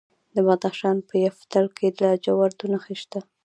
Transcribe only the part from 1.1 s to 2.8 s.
یفتل کې د لاجوردو